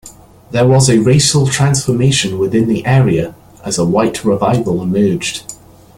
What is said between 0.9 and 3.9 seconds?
racial transformation within the area, as a